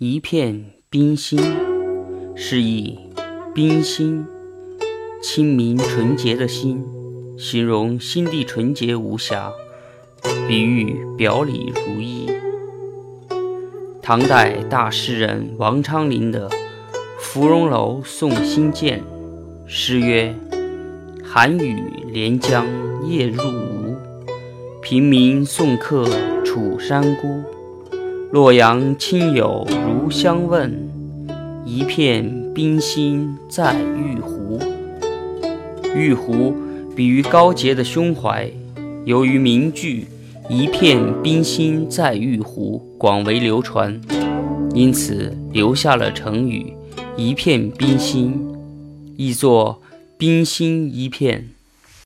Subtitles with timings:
[0.00, 1.40] 一片冰心，
[2.36, 2.96] 是以
[3.52, 4.24] 冰心，
[5.20, 6.84] 清明纯洁的心，
[7.36, 9.50] 形容心地纯洁无瑕，
[10.46, 12.30] 比喻表里如一。
[14.00, 16.48] 唐代大诗人王昌龄的
[17.18, 19.00] 《芙蓉楼送辛渐》
[19.66, 20.32] 诗曰
[21.26, 22.64] ：“寒雨连江
[23.04, 23.96] 夜入吴，
[24.80, 26.08] 平明送客
[26.44, 27.42] 楚山孤。”
[28.30, 30.70] 洛阳亲友如相问，
[31.64, 34.60] 一片冰心在玉壶。
[35.96, 36.54] 玉壶
[36.94, 38.50] 比喻高洁的胸怀。
[39.06, 40.06] 由于名句
[40.46, 43.98] “一片冰心在玉壶”广为流传，
[44.74, 46.74] 因此留下了成语
[47.16, 48.46] “一片冰心”，
[49.16, 49.80] 译作
[50.18, 51.48] “冰心一片”。